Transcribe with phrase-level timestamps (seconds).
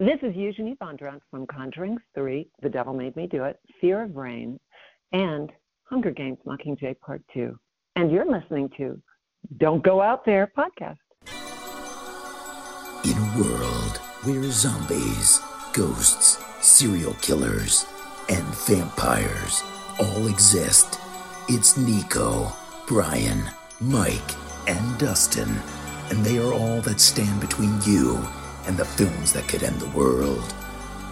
[0.00, 4.16] This is Eugenie Bondurant from Conjuring 3, The Devil Made Me Do It, Fear of
[4.16, 4.58] Rain,
[5.12, 5.52] and
[5.84, 7.54] Hunger Games Mockingjay Part 2.
[7.96, 8.98] And you're listening to
[9.58, 10.96] Don't Go Out There podcast.
[13.04, 15.38] In a world where zombies,
[15.74, 17.84] ghosts, serial killers,
[18.30, 19.62] and vampires
[19.98, 20.98] all exist,
[21.50, 22.50] it's Nico,
[22.86, 23.42] Brian,
[23.82, 24.30] Mike,
[24.66, 25.54] and Dustin,
[26.08, 28.26] and they are all that stand between you
[28.66, 30.54] and the films that could end the world.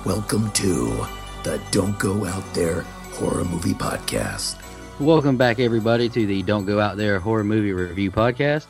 [0.05, 1.07] Welcome to
[1.45, 2.83] the Don't Go Out There
[3.13, 4.57] Horror Movie Podcast.
[5.01, 8.67] Welcome back, everybody, to the Don't Go Out There Horror Movie Review Podcast.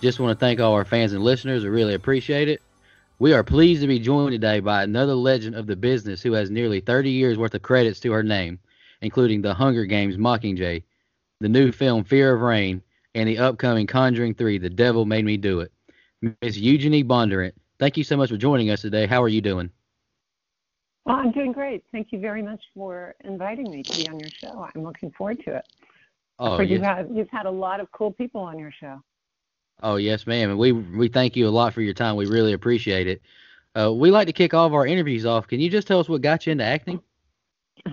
[0.00, 1.64] Just want to thank all our fans and listeners.
[1.64, 2.62] I really appreciate it.
[3.18, 6.50] We are pleased to be joined today by another legend of the business who has
[6.50, 8.58] nearly 30 years worth of credits to her name,
[9.02, 10.82] including The Hunger Games Mockingjay,
[11.40, 12.82] the new film Fear of Rain,
[13.14, 15.72] and the upcoming Conjuring 3 The Devil Made Me Do It.
[16.40, 19.06] Miss Eugenie Bondurant, thank you so much for joining us today.
[19.06, 19.68] How are you doing?
[21.04, 21.82] Well, I'm doing great.
[21.90, 24.68] Thank you very much for inviting me to be on your show.
[24.72, 25.66] I'm looking forward to it.
[26.38, 26.70] Oh, yes.
[26.70, 29.02] you've, had, you've had a lot of cool people on your show.
[29.82, 30.50] Oh, yes, ma'am.
[30.50, 32.14] And we, we thank you a lot for your time.
[32.14, 33.20] We really appreciate it.
[33.76, 35.48] Uh, we like to kick all of our interviews off.
[35.48, 37.00] Can you just tell us what got you into acting?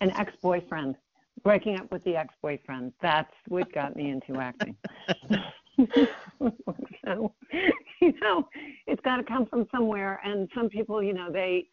[0.00, 0.96] An ex boyfriend.
[1.42, 2.92] Breaking up with the ex boyfriend.
[3.00, 4.76] That's what got me into acting.
[7.04, 7.32] so,
[8.00, 8.48] you know,
[8.86, 10.20] it's got to come from somewhere.
[10.24, 11.66] And some people, you know, they,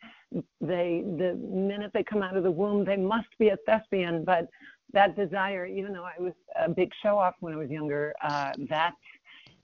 [0.62, 4.24] they, the minute they come out of the womb, they must be a thespian.
[4.24, 4.48] But
[4.94, 8.52] that desire, even though I was a big show off when I was younger, uh,
[8.70, 8.94] that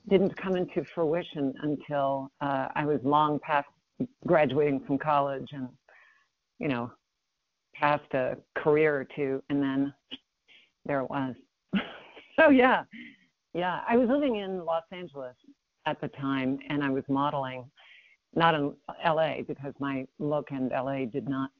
[0.10, 3.68] didn't come into fruition until uh, I was long past
[4.28, 5.70] graduating from college and,
[6.60, 6.92] you know,
[7.74, 9.94] past a career or two, and then
[10.86, 11.36] there it was.
[12.40, 12.84] so yeah,
[13.54, 15.36] yeah, I was living in Los Angeles
[15.86, 17.70] at the time, and I was modeling,
[18.34, 18.74] not in
[19.06, 21.52] LA because my look in LA did not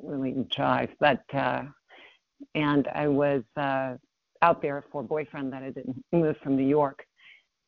[0.00, 1.62] really jive, but uh,
[2.54, 3.94] and I was uh,
[4.42, 7.04] out there for a boyfriend that I didn't move from New York,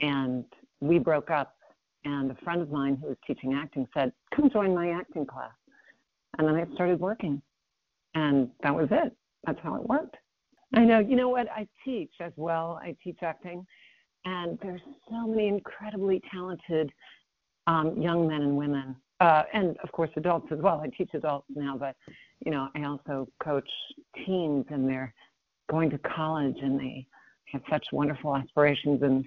[0.00, 0.44] and
[0.80, 1.52] we broke up.
[2.04, 5.50] And a friend of mine who was teaching acting said, "Come join my acting class,"
[6.38, 7.42] and then I started working,
[8.14, 9.12] and that was it.
[9.44, 10.16] That's how it worked.
[10.74, 10.98] I know.
[10.98, 11.48] You know what?
[11.50, 12.80] I teach as well.
[12.82, 13.66] I teach acting,
[14.24, 16.90] and there's so many incredibly talented
[17.66, 20.80] um, young men and women, uh, and of course adults as well.
[20.80, 21.94] I teach adults now, but
[22.44, 23.68] you know, I also coach
[24.24, 25.14] teens, and they're
[25.70, 27.06] going to college, and they
[27.52, 29.24] have such wonderful aspirations, and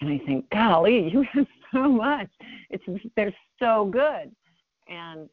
[0.00, 2.28] and I think, golly, you have so much.
[2.68, 2.84] It's
[3.16, 4.34] they're so good,
[4.88, 5.28] and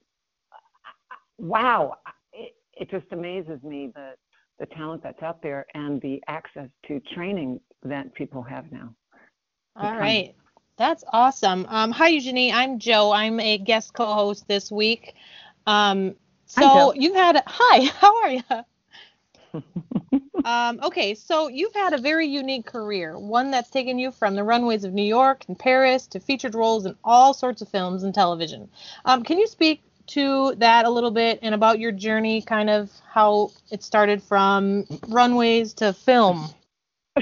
[0.52, 1.96] uh, wow,
[2.32, 4.18] it, it just amazes me that
[4.60, 8.94] the talent that's out there and the access to training that people have now.
[9.76, 10.36] All right.
[10.78, 11.66] That's awesome.
[11.70, 12.52] Um, hi, Eugenie.
[12.52, 13.12] I'm Joe.
[13.12, 15.16] I'm a guest co-host this week.
[15.66, 16.16] Um,
[16.46, 17.86] so you've had hi.
[18.00, 18.44] How are you?
[20.46, 24.44] um, okay, so you've had a very unique career, one that's taken you from the
[24.44, 28.14] runways of New York and Paris to featured roles in all sorts of films and
[28.14, 28.70] television.
[29.06, 32.92] Um, can you speak to that a little bit and about your journey, kind of
[33.12, 36.50] how it started from runways to film?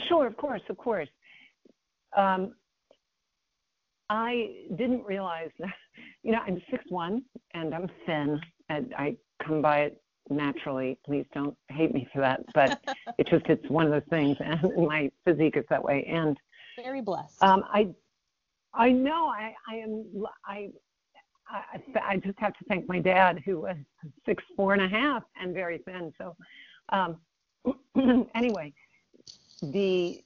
[0.07, 1.09] Sure, of course, of course.
[2.15, 2.53] Um,
[4.09, 5.73] I didn't realize that,
[6.23, 10.99] you know, I'm six one and I'm thin, and I come by it naturally.
[11.05, 12.79] Please don't hate me for that, but
[13.17, 16.05] it just it's one of those things, and my physique is that way.
[16.09, 16.37] And
[16.77, 17.41] very blessed.
[17.41, 17.89] Um, I
[18.73, 20.05] I know I I am
[20.45, 20.69] I
[21.47, 23.77] I, I just have to thank my dad, who was
[24.25, 26.13] six four and a half and very thin.
[26.17, 26.35] So,
[26.89, 27.17] um,
[28.35, 28.73] anyway,
[29.61, 30.23] the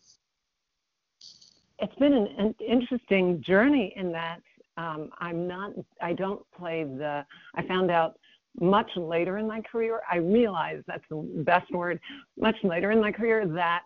[1.82, 4.42] it's been an, an interesting journey in that
[4.78, 5.72] um, I'm not.
[6.02, 7.26] I don't play the.
[7.56, 8.18] I found out
[8.60, 10.02] much later in my career.
[10.12, 12.00] I realized that's the best word.
[12.38, 13.82] Much later in my career that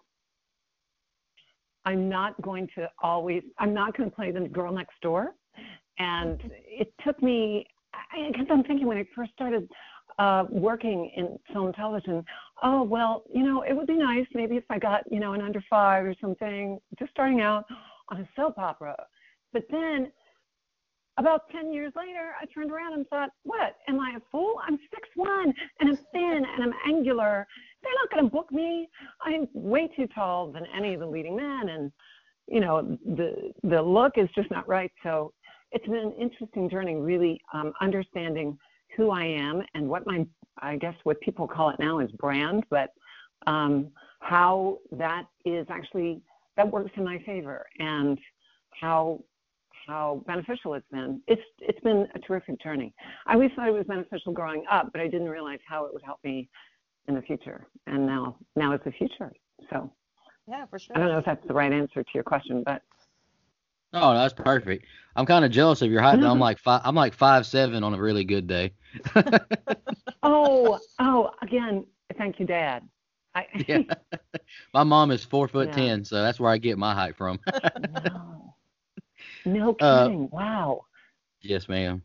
[1.85, 3.43] I'm not going to always.
[3.57, 5.33] I'm not going to play the girl next door
[5.99, 9.69] and it took me, I kept on thinking when I first started
[10.19, 12.23] uh, working in film and television,
[12.61, 15.41] oh, well, you know, it would be nice maybe if I got, you know, an
[15.41, 17.65] under five or something, just starting out
[18.09, 18.95] on a soap opera.
[19.51, 20.11] But then
[21.17, 23.75] about 10 years later, I turned around and thought, what?
[23.87, 24.55] Am I a fool?
[24.67, 27.45] I'm six one and I'm thin and I'm angular.
[27.83, 28.89] They're not going to book me.
[29.21, 31.69] I'm way too tall than any of the leading men.
[31.69, 31.91] And,
[32.47, 34.91] you know, the, the look is just not right.
[35.03, 35.33] So
[35.73, 38.57] it's been an interesting journey, really um, understanding
[38.95, 40.25] who I am and what my,
[40.59, 42.91] I guess what people call it now is brand, but
[43.47, 43.89] um,
[44.19, 46.21] how that is actually,
[46.57, 48.19] that works in my favor and
[48.79, 49.19] how,
[49.87, 51.21] how beneficial it's been.
[51.27, 52.93] It's it's been a terrific journey.
[53.25, 56.03] I always thought it was beneficial growing up, but I didn't realize how it would
[56.03, 56.47] help me
[57.07, 57.67] in the future.
[57.87, 59.33] And now now it's the future.
[59.69, 59.91] So
[60.47, 60.95] yeah, for sure.
[60.95, 62.81] I don't know if that's the right answer to your question, but
[63.93, 64.85] Oh, that's perfect.
[65.15, 66.19] I'm kind of jealous of your height.
[66.19, 66.29] though.
[66.31, 66.81] I'm like five.
[66.83, 68.73] I'm like five seven on a really good day.
[70.23, 71.85] oh oh again,
[72.17, 72.83] thank you, Dad.
[73.35, 73.79] I, yeah.
[74.73, 75.73] My mom is four foot Yeah.
[75.73, 77.39] ten, so that's where I get my height from.
[77.77, 78.55] no,
[79.45, 80.29] no Uh, kidding.
[80.31, 80.85] wow.
[81.41, 82.03] yes, ma'am.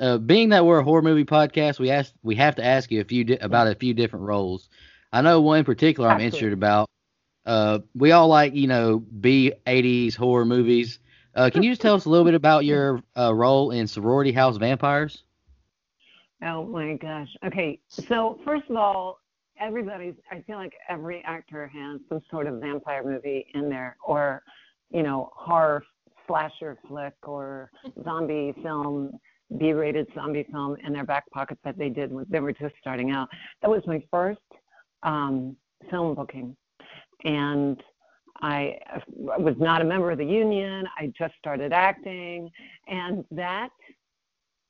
[0.00, 3.00] Uh, being that we're a horror movie podcast, we asked we have to ask you
[3.00, 4.68] a few di- about a few different roles.
[5.12, 6.26] I know one in particular I'm Absolutely.
[6.26, 6.88] interested about.
[7.46, 10.98] Uh, we all like you know B '80s horror movies.
[11.38, 14.32] Uh, can you just tell us a little bit about your uh, role in Sorority
[14.32, 15.22] House Vampires?
[16.42, 17.28] Oh my gosh.
[17.46, 19.20] Okay, so first of all,
[19.60, 20.14] everybody's.
[20.32, 24.42] I feel like every actor has some sort of vampire movie in there, or
[24.90, 25.84] you know, horror
[26.26, 27.70] slasher flick or
[28.02, 29.12] zombie film,
[29.58, 33.12] B-rated zombie film in their back pocket that they did when they were just starting
[33.12, 33.28] out.
[33.62, 34.40] That was my first
[35.04, 35.56] um,
[35.88, 36.56] film booking,
[37.24, 37.80] and
[38.40, 38.78] I
[39.16, 40.86] was not a member of the union.
[40.98, 42.50] I just started acting,
[42.86, 43.70] and that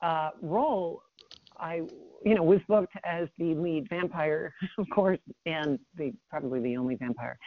[0.01, 1.03] uh, role
[1.59, 1.83] I,
[2.25, 6.95] you know, was booked as the lead vampire, of course, and the probably the only
[6.97, 7.39] vampire.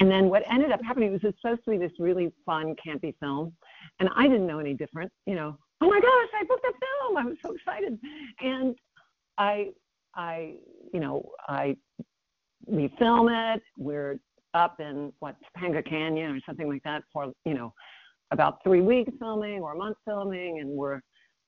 [0.00, 2.74] And then what ended up happening was it was supposed to be this really fun,
[2.84, 3.54] campy film,
[4.00, 5.12] and I didn't know any different.
[5.26, 7.16] You know, oh my gosh, I booked a film!
[7.16, 7.98] I was so excited,
[8.40, 8.74] and
[9.38, 9.70] I,
[10.16, 10.54] I,
[10.92, 11.76] you know, I,
[12.66, 13.62] we film it.
[13.78, 14.18] We're
[14.54, 17.72] up in what Topanga Canyon or something like that for you know
[18.30, 21.00] about three weeks filming or a month filming, and we're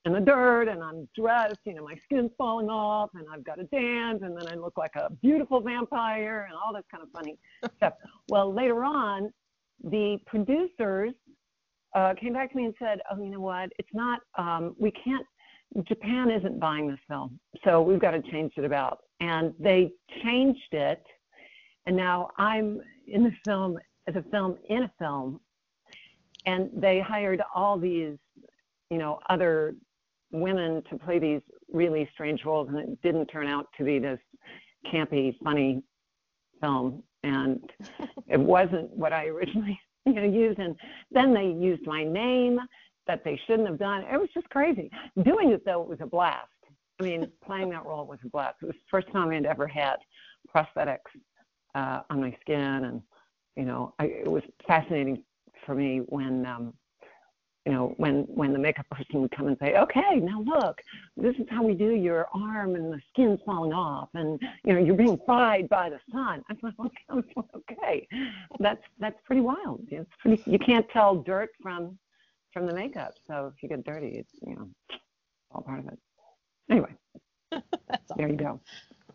[0.07, 3.57] in the dirt and I'm dressed, you know, my skin's falling off and I've got
[3.57, 7.11] to dance and then I look like a beautiful vampire and all this kind of
[7.11, 7.37] funny
[7.77, 7.95] stuff.
[8.29, 9.33] Well, later on,
[9.83, 11.13] the producers
[11.97, 13.71] uh, came back to me and said, oh, you know what?
[13.81, 15.27] It's not, um, we can't,
[15.89, 17.41] Japan isn't buying this film.
[17.65, 19.01] So we've got to change it about.
[19.19, 19.91] And they
[20.23, 21.03] changed it.
[21.87, 25.41] And now I'm in the film as a film in a film.
[26.45, 28.17] And they hired all these,
[28.91, 29.75] you know, other
[30.33, 31.41] women to play these
[31.73, 34.21] really strange roles, and it didn't turn out to be this
[34.93, 35.83] campy, funny
[36.61, 37.03] film.
[37.23, 37.61] And
[38.29, 40.59] it wasn't what I originally you know, used.
[40.59, 40.77] And
[41.11, 42.59] then they used my name
[43.07, 44.03] that they shouldn't have done.
[44.03, 44.91] It was just crazy.
[45.25, 46.49] Doing it though, it was a blast.
[46.99, 48.57] I mean, playing that role was a blast.
[48.63, 49.97] It was the first time I'd ever had
[50.55, 50.99] prosthetics
[51.77, 53.03] uh, on my skin, and
[53.57, 55.23] you know, I, it was fascinating
[55.65, 56.73] for me when um,
[57.67, 60.81] you know, when when the makeup person would come and say, "Okay, now look,
[61.17, 64.79] this is how we do your arm and the skin's falling off, and you know,
[64.79, 66.75] you're being fried by the sun." I'm like,
[67.11, 68.09] "Okay, okay,
[68.61, 69.83] that's that's pretty wild.
[69.91, 70.43] It's pretty.
[70.51, 71.99] You can't tell dirt from
[72.53, 73.15] from the makeup.
[73.27, 74.69] So if you get dirty, it's you know,
[75.51, 75.99] all part of it.
[76.71, 76.95] Anyway,
[78.17, 78.61] there you go.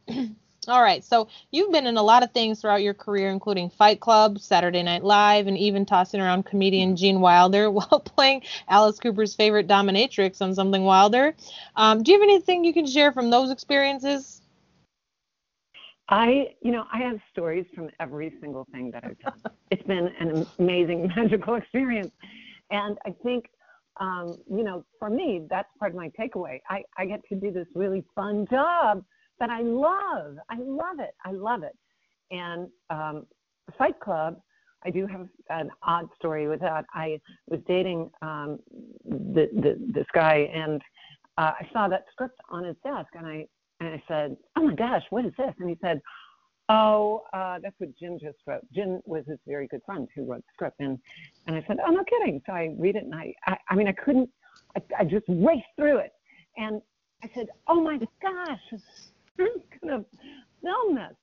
[0.67, 1.03] All right.
[1.03, 4.83] So you've been in a lot of things throughout your career, including Fight Club, Saturday
[4.83, 10.39] Night Live, and even tossing around comedian Gene Wilder while playing Alice Cooper's favorite dominatrix
[10.39, 11.33] on Something Wilder.
[11.75, 14.41] Um, do you have anything you can share from those experiences?
[16.09, 19.41] I, you know, I have stories from every single thing that I've done.
[19.71, 22.11] it's been an amazing, magical experience,
[22.69, 23.45] and I think,
[23.99, 26.59] um, you know, for me, that's part of my takeaway.
[26.69, 29.03] I, I get to do this really fun job
[29.41, 30.37] that I love.
[30.49, 31.15] I love it.
[31.25, 31.75] I love it.
[32.29, 33.25] And um,
[33.77, 34.39] Fight Club,
[34.85, 36.85] I do have an odd story with that.
[36.93, 37.19] I
[37.49, 38.59] was dating um,
[39.03, 40.81] the, the, this guy, and
[41.37, 43.45] uh, I saw that script on his desk, and I
[43.79, 46.01] and I said, "Oh my gosh, what is this?" And he said,
[46.69, 48.61] "Oh, uh, that's what Jim just wrote.
[48.73, 50.99] Jim was his very good friend who wrote the script." And
[51.47, 53.87] and I said, "Oh, no kidding." So I read it, and I I, I mean,
[53.87, 54.29] I couldn't.
[54.75, 56.11] I, I just raced through it,
[56.57, 56.81] and
[57.23, 58.81] I said, "Oh my gosh,
[59.53, 60.05] who's gonna
[60.61, 61.15] film this?"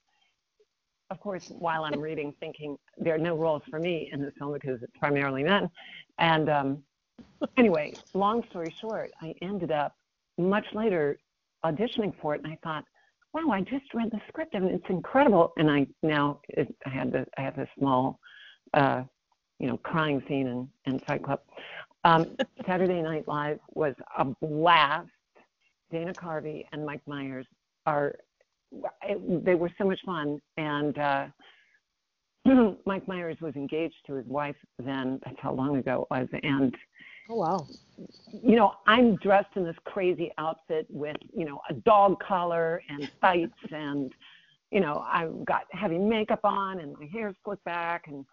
[1.10, 4.52] Of course, while I'm reading, thinking there are no roles for me in this film
[4.52, 5.70] because it's primarily men.
[6.18, 6.82] And um,
[7.56, 9.94] anyway, long story short, I ended up
[10.36, 11.18] much later
[11.64, 12.84] auditioning for it, and I thought,
[13.32, 15.52] wow, I just read the script and it's incredible.
[15.56, 18.18] And I now it, I had the I had this small,
[18.74, 19.02] uh,
[19.58, 21.40] you know, crying scene in, in Fight Club.
[22.04, 25.08] Um, Saturday Night Live was a blast.
[25.90, 27.46] Dana Carvey and Mike Myers
[27.86, 28.14] are
[29.02, 31.26] it, they were so much fun, and uh,
[32.86, 35.20] Mike Myers was engaged to his wife then.
[35.24, 36.74] That's how long ago it was, and
[37.30, 37.66] Oh wow.
[38.42, 43.10] you know, I'm dressed in this crazy outfit with, you know, a dog collar and
[43.20, 44.12] tights and,
[44.70, 48.24] you know, I've got heavy makeup on and my hair's slicked back and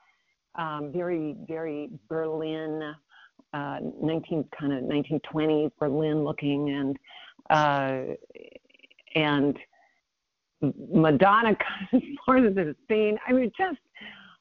[0.55, 2.95] um, very, very Berlin
[3.53, 6.97] uh, 19 kind of 1920s Berlin looking, and
[7.49, 8.15] uh,
[9.15, 9.57] and
[10.61, 11.57] Madonna
[12.25, 13.17] part of the scene.
[13.27, 13.79] I mean, just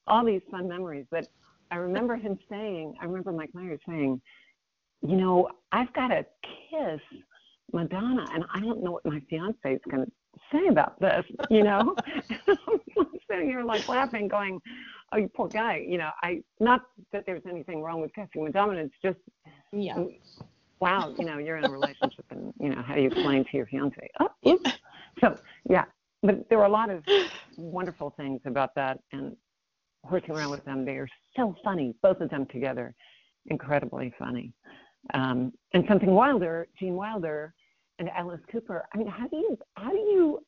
[0.07, 1.07] all these fun memories.
[1.11, 1.29] But
[1.71, 4.21] I remember him saying, I remember Mike Myers saying,
[5.03, 6.25] you know, I've got to
[6.71, 7.01] kiss
[7.73, 10.13] Madonna, and I don't know what my fiance is going to
[10.53, 11.95] say about this, you know?
[12.49, 14.61] I'm sitting here like laughing, going,
[15.13, 15.85] oh, you poor guy.
[15.87, 19.19] You know, I, not that there's anything wrong with kissing Madonna, it's just,
[19.73, 20.05] Yeah.
[20.85, 23.57] Wow, you know, you're in a relationship and, you know, how do you explain to
[23.57, 24.11] your fiance?
[24.21, 24.71] Oh, oops.
[25.21, 25.39] So,
[25.71, 25.85] yeah,
[26.25, 27.05] but there were a lot of
[27.57, 29.37] wonderful things about that and
[30.11, 30.85] working around with them.
[30.85, 32.93] They are so funny, both of them together,
[33.47, 34.53] incredibly funny.
[35.15, 37.55] Um, and something Wilder, Gene Wilder,
[38.01, 38.85] and Alice Cooper.
[38.93, 40.41] I mean, how do you, how do you,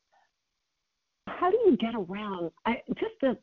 [1.27, 2.51] how do you get around?
[2.65, 3.37] I, just a,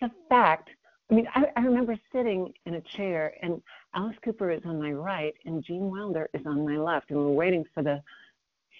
[0.00, 0.68] just a fact.
[1.14, 3.62] I mean, I, I remember sitting in a chair, and
[3.94, 7.28] Alice Cooper is on my right, and Gene Wilder is on my left, and we're
[7.28, 8.02] waiting for the,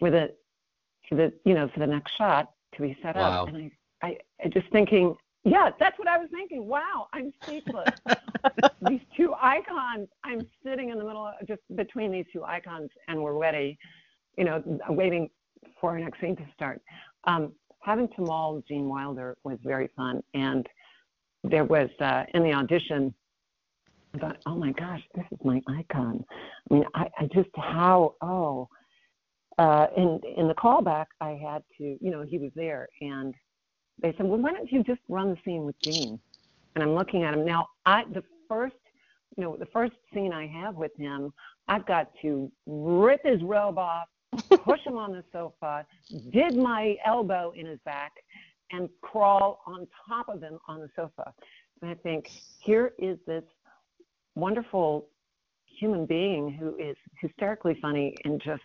[0.01, 0.33] for the,
[1.09, 3.45] for the, you know, for the next shot to be set Wow.
[3.45, 3.49] up.
[3.51, 3.57] And
[4.03, 5.15] I, I, I just thinking,
[5.45, 6.67] yeah, that's what I was thinking.
[6.67, 7.93] Wow, I'm speechless.
[8.83, 10.09] these two icons.
[10.25, 13.79] I'm sitting in the middle, of, just between these two icons, and we're ready.
[14.37, 15.31] You know, waiting
[15.81, 16.83] for our next scene to start.
[17.29, 20.67] Um, having to maul Gene Wilder was very fun, and
[21.45, 23.15] there was uh, in the audition.
[24.15, 26.25] I thought, oh my gosh, this is my icon.
[26.71, 28.69] I mean, I, I just how oh.
[29.57, 33.33] Uh, in in the callback, I had to, you know, he was there, and
[34.03, 36.19] they said, well, why don't you just run the scene with Gene?
[36.75, 37.69] And I'm looking at him now.
[37.87, 38.75] I the first,
[39.37, 41.33] you know, the first scene I have with him,
[41.69, 44.09] I've got to rip his robe off,
[44.65, 45.87] push him on the sofa,
[46.33, 48.11] dig my elbow in his back,
[48.71, 51.33] and crawl on top of him on the sofa.
[51.83, 52.29] And I think
[52.61, 53.45] here is this
[54.35, 55.09] wonderful
[55.67, 58.63] human being who is hysterically funny and just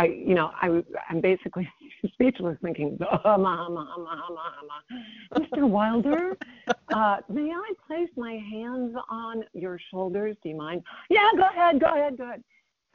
[0.00, 1.68] I, you know, I, I'm basically
[2.12, 5.38] speechless, thinking, oh, ma, ma, ma, ma, ma.
[5.40, 5.68] Mr.
[5.68, 6.36] Wilder,
[6.94, 10.36] uh, may I place my hands on your shoulders?
[10.42, 10.82] Do you mind?
[11.10, 12.44] Yeah, go ahead, go ahead, go ahead.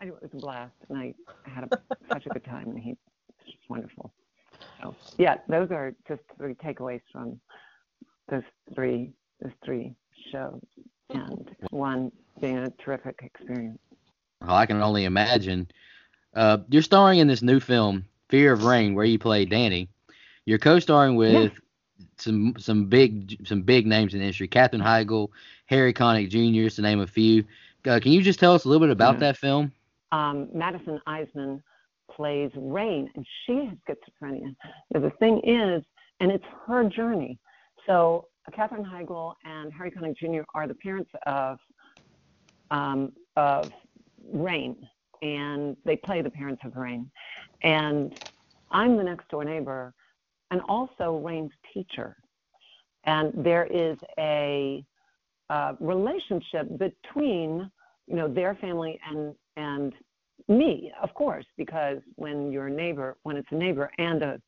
[0.02, 1.14] Anyway, it was a blast, and I
[1.46, 1.78] had a,
[2.10, 2.96] such a good time, and he's
[3.46, 4.14] just wonderful.
[4.84, 7.40] So, yeah, those are just three takeaways from
[8.30, 8.44] those
[8.76, 9.12] three,
[9.42, 9.96] those three
[10.32, 10.62] shows,
[11.10, 12.12] and one
[12.42, 13.80] being a terrific experience.
[14.42, 15.68] Well, I can only imagine.
[16.34, 19.88] Uh, you're starring in this new film, Fear of Rain, where you play Danny.
[20.46, 21.54] You're co-starring with
[22.18, 25.30] some some big some big names in the industry, Katherine Heigl,
[25.68, 26.74] Harry Connick Jr.
[26.76, 27.46] to name a few.
[27.88, 29.20] Uh, can you just tell us a little bit about Yeah.
[29.20, 29.72] that film?
[30.12, 31.62] um, Madison Iseman
[32.16, 34.56] plays Rain, and she has schizophrenia.
[34.94, 35.84] Now, the thing is,
[36.20, 37.40] and it's her journey.
[37.86, 40.44] So Katherine Heigl and Harry Connick Jr.
[40.54, 41.58] are the parents of
[42.72, 43.72] um, of
[44.32, 44.76] Rain,
[45.22, 47.10] and they play the parents of Rain.
[47.62, 48.18] And
[48.72, 49.94] I'm the next door neighbor,
[50.52, 52.18] and also Rain's teacher.
[53.06, 54.84] And there is a
[55.50, 57.70] uh, relationship between
[58.08, 59.94] you know their family and and
[60.48, 64.42] me of course because when you're a neighbor when it's a neighbor and a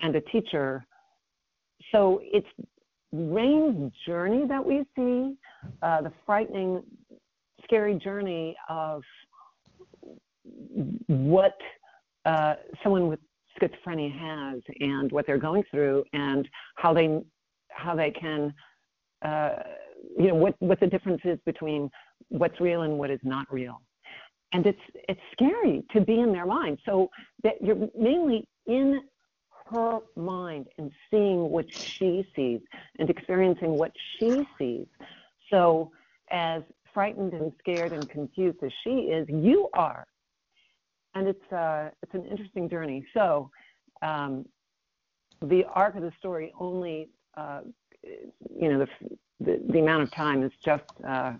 [0.00, 0.84] and a teacher
[1.92, 2.46] so it's
[3.12, 5.36] rain's journey that we see
[5.82, 6.82] uh, the frightening
[7.64, 9.02] scary journey of
[11.06, 11.56] what
[12.24, 13.20] uh, someone with
[13.60, 17.20] schizophrenia has and what they're going through and how they
[17.70, 18.52] how they can
[19.24, 19.50] uh,
[20.18, 21.90] you know what what the difference is between
[22.28, 23.80] what's real and what is not real
[24.54, 26.78] and it's it's scary to be in their mind.
[26.86, 27.10] So
[27.42, 29.02] that you're mainly in
[29.70, 31.66] her mind and seeing what
[31.98, 32.60] she sees
[32.98, 34.86] and experiencing what she sees.
[35.50, 35.90] So
[36.30, 36.62] as
[36.94, 40.06] frightened and scared and confused as she is you are.
[41.14, 43.04] And it's uh it's an interesting journey.
[43.12, 43.50] So
[44.02, 44.46] um
[45.42, 47.62] the arc of the story only uh
[48.02, 51.32] you know the the, the amount of time is just uh,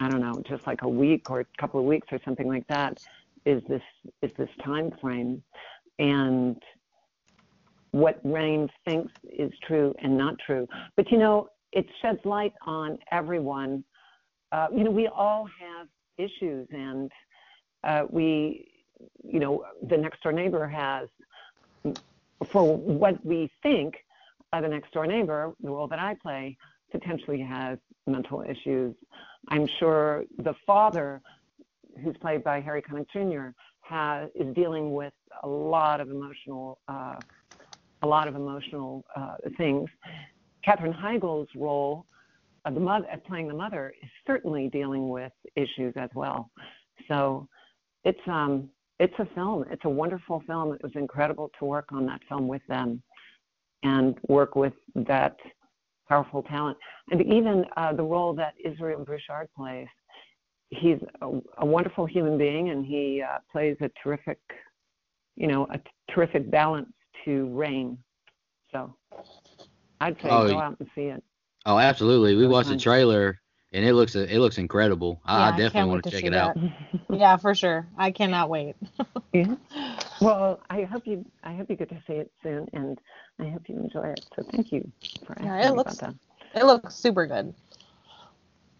[0.00, 2.66] I don't know, just like a week or a couple of weeks or something like
[2.68, 3.02] that.
[3.44, 3.82] Is this
[4.22, 5.42] is this time frame,
[5.98, 6.60] and
[7.92, 10.68] what Rain thinks is true and not true.
[10.96, 13.84] But you know, it sheds light on everyone.
[14.52, 17.10] Uh, you know, we all have issues, and
[17.84, 18.68] uh, we,
[19.22, 21.08] you know, the next door neighbor has,
[22.50, 23.94] for what we think
[24.52, 26.56] the next door neighbor, the role that I play,
[26.90, 28.94] potentially has mental issues.
[29.48, 31.20] I'm sure the father,
[32.02, 33.48] who's played by Harry Connick Jr.,
[33.80, 35.12] has, is dealing with
[35.42, 37.16] a lot of emotional, uh,
[38.02, 39.88] a lot of emotional uh, things.
[40.64, 42.04] Katherine Heigl's role
[42.64, 46.50] of the mother playing the mother is certainly dealing with issues as well.
[47.08, 47.48] So
[48.04, 49.64] it's um it's a film.
[49.70, 50.72] It's a wonderful film.
[50.72, 53.00] It was incredible to work on that film with them
[53.84, 55.36] and work with that
[56.08, 56.76] powerful talent.
[57.10, 59.86] And even uh, the role that Israel Broussard plays,
[60.70, 64.38] he's a, a wonderful human being and he uh, plays a terrific,
[65.36, 66.92] you know, a t- terrific balance
[67.24, 67.98] to Rain.
[68.72, 68.94] So
[70.00, 71.22] I'd say oh, go out and see it.
[71.66, 72.34] Oh, absolutely.
[72.34, 73.38] We watched the trailer
[73.72, 75.20] and it looks it looks incredible.
[75.26, 76.56] Yeah, I, definitely want to check it out.
[77.10, 77.86] yeah, for sure.
[77.96, 78.76] I cannot wait.
[79.32, 79.54] yeah.
[80.20, 82.98] Well, I hope you I hope you get to see it soon, and
[83.38, 84.24] I hope you enjoy it.
[84.34, 84.90] So thank you
[85.26, 86.14] for asking yeah, it looks, about
[86.54, 86.60] that.
[86.60, 87.54] It looks super good.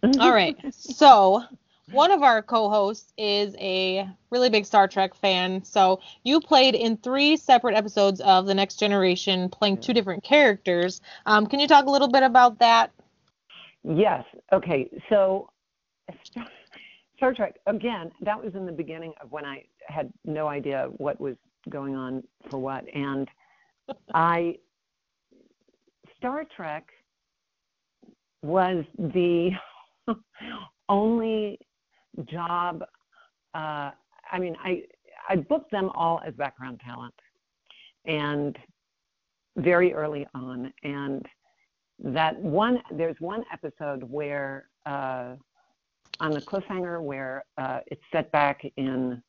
[0.19, 0.57] All right.
[0.73, 1.43] So
[1.91, 5.63] one of our co-hosts is a really big Star Trek fan.
[5.63, 11.01] So you played in three separate episodes of The Next Generation, playing two different characters.
[11.25, 12.91] Um, can you talk a little bit about that?
[13.83, 14.23] Yes.
[14.51, 14.89] Okay.
[15.09, 15.49] So
[17.17, 18.11] Star Trek again.
[18.21, 21.35] That was in the beginning of when I had no idea what was
[21.69, 23.27] going on for what, and
[24.13, 24.55] I
[26.17, 26.87] Star Trek
[28.41, 29.51] was the
[30.89, 31.59] only
[32.31, 32.83] job.
[33.53, 33.91] Uh,
[34.31, 34.83] I mean, I
[35.27, 37.13] I booked them all as background talent,
[38.05, 38.57] and
[39.57, 41.25] very early on, and
[42.03, 45.35] that one there's one episode where uh,
[46.19, 49.21] on the cliffhanger where uh, it's set back in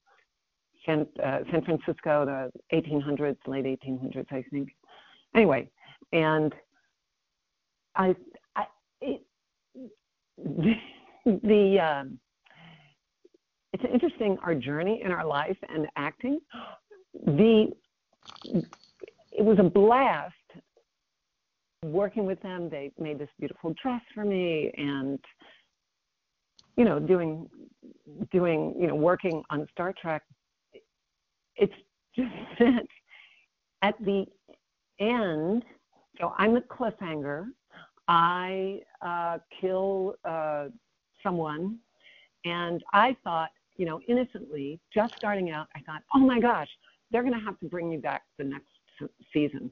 [0.86, 4.70] San, uh, San Francisco, the 1800s, late 1800s, I think.
[5.34, 5.68] Anyway,
[6.12, 6.54] and
[7.94, 8.14] I,
[8.56, 8.64] I
[9.00, 9.22] it,
[10.38, 10.74] the,
[11.44, 12.18] the um,
[13.72, 16.40] it's interesting our journey in our life and acting.
[17.14, 17.70] The
[19.32, 20.34] it was a blast
[21.84, 22.68] working with them.
[22.68, 25.18] They made this beautiful dress for me, and
[26.76, 27.48] you know, doing
[28.30, 30.22] doing you know working on Star Trek.
[31.56, 31.72] It's
[32.14, 32.86] just that
[33.82, 34.26] at the
[34.98, 35.64] end,
[36.20, 37.46] so I'm a cliffhanger.
[38.08, 40.66] I uh, kill uh,
[41.22, 41.78] someone,
[42.44, 46.68] and I thought, you know, innocently, just starting out, I thought, oh my gosh,
[47.10, 48.66] they're going to have to bring me back the next
[49.32, 49.70] season.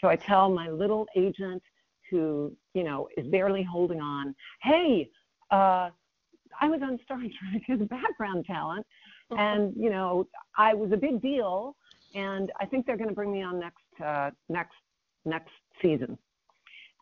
[0.00, 1.62] So I tell my little agent
[2.10, 5.08] who, you know, is barely holding on, hey,
[5.50, 5.90] uh,
[6.60, 8.86] I was on Star Trek as a background talent,
[9.30, 11.76] and you know, I was a big deal,
[12.14, 14.74] and I think they're going to bring me on next uh, next
[15.24, 16.18] next season.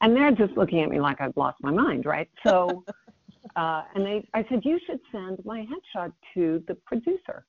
[0.01, 2.29] And they're just looking at me like I've lost my mind, right?
[2.47, 2.85] So,
[3.57, 7.45] uh, and they, I said, you should send my headshot to the producer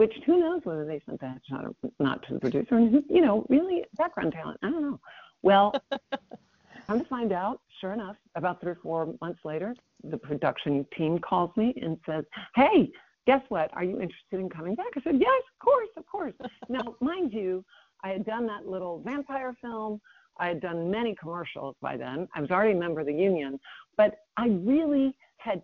[0.00, 2.76] which who knows whether they sent that shot or not to the producer.
[2.76, 4.58] And, you know, really background talent.
[4.62, 4.98] I don't know.
[5.42, 5.74] Well,
[6.86, 11.18] come to find out, sure enough, about three or four months later, the production team
[11.18, 12.90] calls me and says, hey,
[13.26, 13.68] guess what?
[13.74, 14.86] Are you interested in coming back?
[14.96, 16.32] I said, yes, of course, of course.
[16.70, 17.62] now, mind you,
[18.02, 20.00] I had done that little vampire film.
[20.38, 22.26] I had done many commercials by then.
[22.34, 23.60] I was already a member of the union,
[23.98, 25.60] but I really had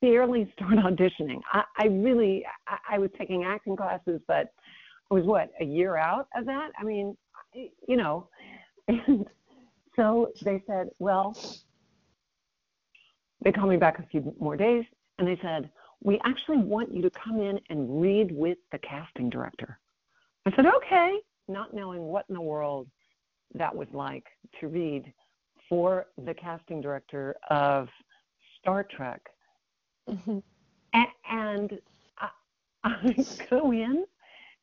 [0.00, 1.40] barely start auditioning.
[1.52, 4.52] I, I really, I, I was taking acting classes, but
[5.10, 6.70] I was what a year out of that.
[6.78, 7.16] I mean,
[7.54, 8.28] you know,
[8.88, 9.26] and
[9.96, 11.36] so they said, well,
[13.42, 14.84] they called me back a few more days,
[15.18, 15.70] and they said,
[16.02, 19.78] we actually want you to come in and read with the casting director.
[20.46, 22.88] I said, okay, not knowing what in the world
[23.54, 24.24] that was like
[24.60, 25.12] to read
[25.68, 27.88] for the casting director of
[28.60, 29.20] Star Trek
[30.08, 30.38] Mm-hmm.
[31.30, 31.78] And,
[32.18, 32.28] I,
[32.84, 34.04] I go in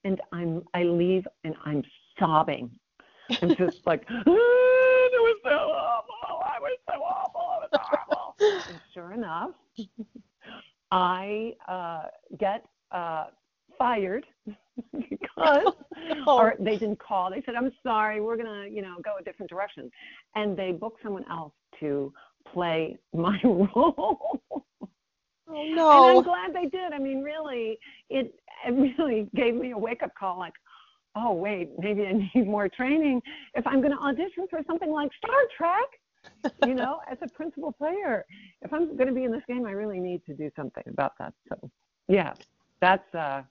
[0.04, 1.84] and I'm I leave and I'm
[2.20, 2.72] sobbing.
[3.42, 6.44] I'm just like, oh, it was so awful.
[6.44, 7.64] I was so awful.
[7.64, 8.36] It was horrible.
[8.70, 9.52] and sure enough,
[10.92, 12.04] I uh,
[12.40, 13.26] get uh,
[13.78, 14.26] fired
[14.94, 15.74] because,
[16.28, 17.32] or they didn't call.
[17.32, 19.90] They said, "I'm sorry, we're gonna, you know, go a different direction,"
[20.36, 22.14] and they booked someone else to
[22.54, 24.42] play my role.
[25.48, 26.10] Oh no!
[26.10, 26.94] And I'm glad they did.
[26.94, 27.78] I mean, really,
[28.10, 28.34] it
[28.66, 30.40] it really gave me a wake up call.
[30.40, 30.54] Like,
[31.16, 33.22] oh wait, maybe I need more training
[33.54, 36.52] if I'm going to audition for something like Star Trek.
[36.66, 38.26] you know, as a principal player,
[38.62, 41.14] if I'm going to be in this game, I really need to do something about
[41.20, 41.34] that.
[41.50, 41.70] So,
[42.08, 42.34] yeah,
[42.82, 43.44] that's uh,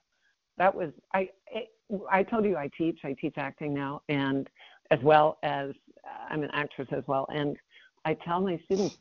[0.57, 1.29] that was I.
[1.47, 1.69] It,
[2.11, 2.99] I told you I teach.
[3.03, 4.49] I teach acting now, and
[4.91, 5.71] as well as
[6.03, 7.27] uh, I'm an actress as well.
[7.33, 7.57] And
[8.05, 8.97] I tell my students,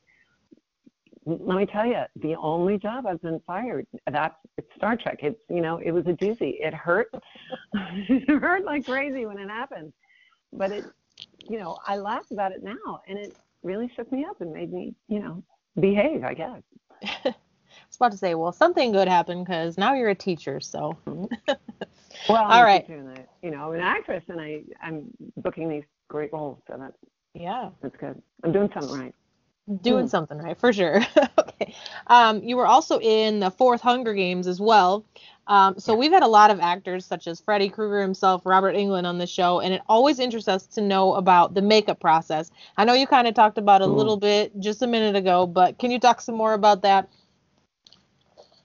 [1.26, 5.18] let me tell you, the only job I've been fired, that's it's Star Trek.
[5.22, 6.56] It's you know, it was a doozy.
[6.60, 7.08] It hurt.
[7.74, 9.92] it hurt like crazy when it happened.
[10.52, 10.84] But it
[11.48, 14.72] you know, I laugh about it now and it really shook me up and made
[14.72, 15.42] me, you know,
[15.80, 16.24] behave.
[16.24, 16.62] I guess.
[17.02, 17.34] I
[17.88, 20.60] was about to say, well, something good happened because now you're a teacher.
[20.60, 20.96] So.
[21.06, 21.26] well,
[22.28, 22.88] I'm All right.
[22.88, 25.06] A, you know, I'm an actress, and I I'm
[25.38, 26.96] booking these great roles, so that's
[27.34, 27.70] Yeah.
[27.82, 28.20] that's good.
[28.42, 29.14] I'm doing something right.
[29.80, 30.08] Doing Hmm.
[30.08, 31.00] something right for sure.
[31.38, 31.74] okay.
[32.06, 35.04] Um, you were also in the fourth Hunger Games as well.
[35.46, 39.04] Um, so we've had a lot of actors such as Freddy Krueger himself, Robert Englund
[39.06, 42.50] on the show, and it always interests us to know about the makeup process.
[42.76, 45.78] I know you kind of talked about a little bit just a minute ago, but
[45.78, 47.08] can you talk some more about that?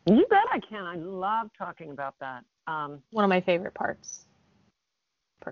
[0.06, 0.86] You bet I can.
[0.86, 2.44] I love talking about that.
[2.68, 4.26] Um, One of my favorite parts.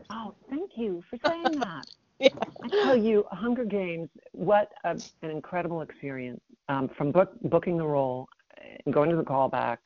[0.10, 1.86] Oh, thank you for saying that.
[2.20, 2.30] Yeah.
[2.64, 6.42] I tell you, Hunger Games, what a, an incredible experience.
[6.70, 8.28] Um, from book, booking the role
[8.86, 9.78] and going to the callback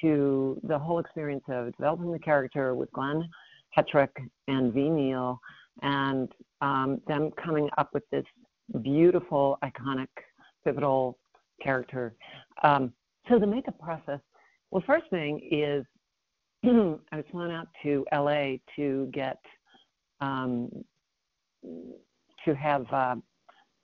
[0.00, 3.28] to the whole experience of developing the character with Glenn
[3.76, 4.10] Hetrick
[4.48, 5.38] and Ve Neill,
[5.82, 6.28] and
[6.60, 8.24] um, them coming up with this
[8.82, 10.08] beautiful, iconic,
[10.64, 11.18] pivotal
[11.62, 12.14] character.
[12.62, 12.92] Um,
[13.28, 14.20] so the makeup process.
[14.70, 15.84] Well, first thing is
[16.64, 19.38] I was flown out to LA to get
[20.20, 20.70] um,
[22.44, 23.16] to have uh,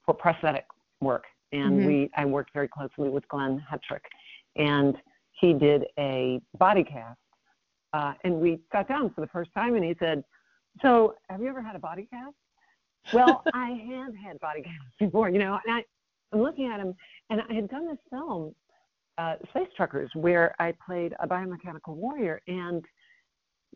[0.04, 0.66] for prosthetic
[1.00, 1.86] work, and Mhm.
[1.86, 4.04] we I worked very closely with Glenn Hetrick,
[4.56, 4.96] and
[5.32, 7.18] he did a body cast,
[7.92, 10.24] uh, and we sat down for the first time, and he said,
[10.82, 12.36] "So, have you ever had a body cast?"
[13.12, 15.84] Well, I have had body casts before, you know, and I,
[16.32, 16.94] I'm looking at him,
[17.30, 18.54] and I had done this film,
[19.18, 22.84] uh, Space Truckers, where I played a biomechanical warrior, and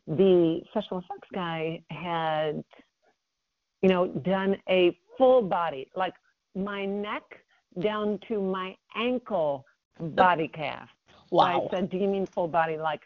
[0.07, 2.63] the special effects guy had,
[3.85, 6.15] you know, done a full body, like
[6.57, 7.23] my neck
[7.81, 9.67] down to my ankle
[10.01, 10.91] body cast.
[11.31, 11.69] Wow.
[11.71, 13.03] I said, do you mean full body, like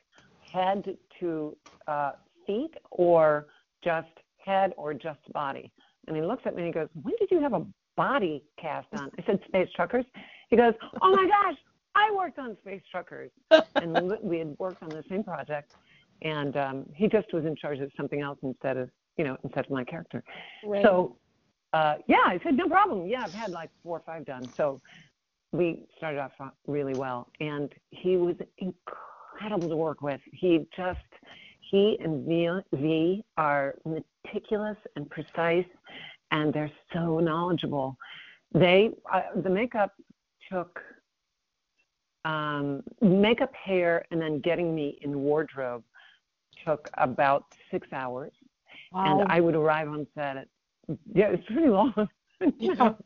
[0.53, 1.57] head to
[1.89, 2.13] uh,
[2.47, 3.49] feet, or
[3.83, 5.73] just head, or just body?
[6.07, 8.87] And he looks at me and he goes, when did you have a body cast
[8.93, 9.11] on?
[9.19, 10.05] I said, Space Truckers.
[10.49, 11.59] He goes, oh my gosh,
[11.97, 13.33] I worked on Space Truckers.
[13.75, 15.75] and we- we had worked on the same project,
[16.23, 19.67] and um, he just was in charge of something else instead of, you know, instead
[19.67, 20.23] of my character.
[20.65, 20.83] Right.
[20.83, 21.17] So,
[21.73, 23.07] uh, yeah, I said, no problem.
[23.07, 24.49] Yeah, I've had like four or five done.
[24.57, 24.81] So
[25.53, 26.33] we started off
[26.67, 27.29] really well.
[27.41, 30.21] And he was incredible to work with.
[30.33, 30.99] He just,
[31.61, 35.67] he and Ve, v are meticulous and precise,
[36.31, 37.97] and they're so knowledgeable.
[38.55, 39.93] They, uh, the makeup
[40.51, 40.81] took,
[42.25, 45.83] um, makeup, hair, and then getting me in wardrobe
[46.65, 48.33] took about six hours
[48.93, 49.21] wow.
[49.21, 50.49] and I would arrive on set at
[51.15, 51.93] yeah, it's pretty long.
[52.41, 52.97] know.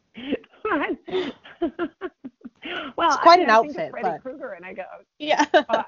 [2.97, 4.85] well, It's quite I mean, an I outfit, Freddy but- Krueger, and I go,
[5.18, 5.45] yeah.
[5.53, 5.83] uh,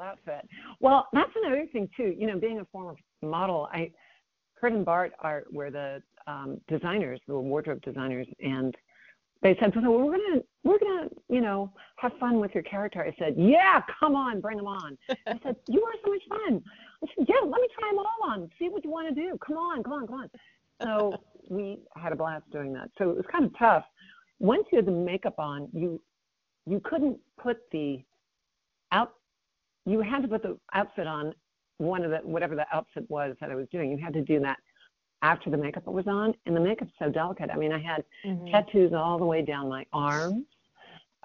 [0.00, 0.48] outfit.
[0.80, 2.14] Well, that's another thing too.
[2.16, 3.90] You know, being a former model, I
[4.60, 8.74] Kurt and Bart are were the um, designers, the wardrobe designers, and
[9.42, 13.14] they said, "So we're gonna we're gonna you know have fun with your character." I
[13.18, 16.62] said, "Yeah, come on, bring them on." I said, "You are so much fun."
[17.02, 18.50] I said, "Yeah, let me try them all on.
[18.58, 19.38] See what you want to do.
[19.46, 20.30] Come on, come on, come on."
[20.82, 21.12] So
[21.48, 22.90] we had a blast doing that.
[22.98, 23.84] So it was kind of tough.
[24.40, 26.00] Once you had the makeup on, you
[26.66, 28.02] you couldn't put the
[28.92, 29.14] out.
[29.86, 31.34] You had to put the outfit on
[31.78, 33.90] one of the whatever the outfit was that I was doing.
[33.90, 34.58] You had to do that
[35.22, 37.50] after the makeup was on, and the makeup's so delicate.
[37.50, 38.50] I mean, I had Mhm.
[38.50, 40.46] tattoos all the way down my arms,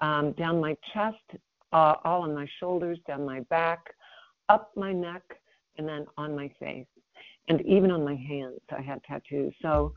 [0.00, 1.36] um, down my chest,
[1.72, 3.94] uh, all on my shoulders, down my back,
[4.48, 5.40] up my neck,
[5.76, 6.86] and then on my face,
[7.48, 8.60] and even on my hands.
[8.70, 9.54] I had tattoos.
[9.62, 9.92] So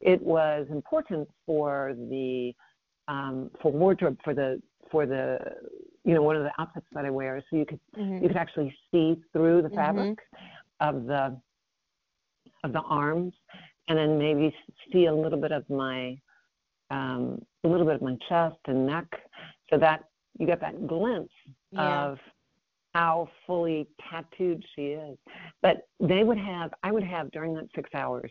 [0.00, 2.54] it was important for the
[3.08, 4.60] um, for wardrobe for the
[4.90, 5.38] for the
[6.04, 8.22] you know one of the outfits that I wear, so you could Mhm.
[8.22, 9.74] you could actually see through the Mhm.
[9.74, 10.18] fabric
[10.80, 11.40] of the
[12.64, 13.34] of the arms
[13.88, 14.54] and then maybe
[14.92, 16.18] see a little bit of my
[16.90, 19.06] um, a little bit of my chest and neck
[19.70, 20.04] so that
[20.38, 21.32] you get that glimpse
[21.70, 22.06] Yeah.
[22.12, 22.18] of
[22.98, 25.16] how fully tattooed she is.
[25.62, 28.30] But they would have i would have during that six hours.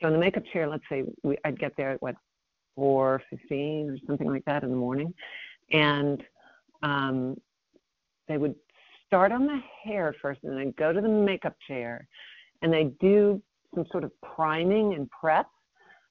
[0.00, 2.16] So in the makeup chair let's say we, i'd get there at what
[2.74, 5.14] four fifteen or something like that in the morning.
[5.70, 6.22] And
[6.82, 7.40] um,
[8.26, 8.56] they would
[9.06, 12.08] start on the hair first and then go to the makeup chair.
[12.62, 13.40] And they do
[13.74, 15.46] some sort of priming and prep.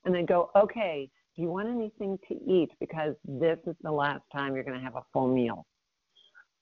[0.06, 2.70] And then go okay do you want anything to eat?
[2.80, 5.66] Because this is the last time you're going to have a full meal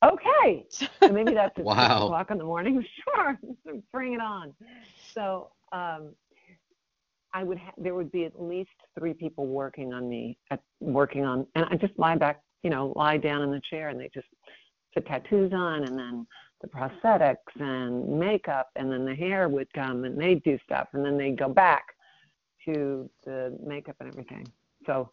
[0.03, 1.75] okay so maybe that's at Wow.
[1.75, 3.39] six o'clock in the morning sure
[3.93, 4.53] bring it on
[5.13, 6.13] so um,
[7.33, 11.25] I would ha- there would be at least three people working on me at working
[11.25, 14.09] on and I just lie back you know lie down in the chair and they
[14.13, 14.27] just
[14.93, 16.27] put tattoos on and then
[16.61, 21.05] the prosthetics and makeup and then the hair would come and they'd do stuff and
[21.05, 21.83] then they'd go back
[22.65, 24.51] to the makeup and everything.
[24.85, 25.11] So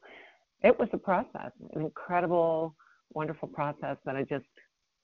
[0.63, 2.75] it was a process, an incredible,
[3.13, 4.47] wonderful process that I just,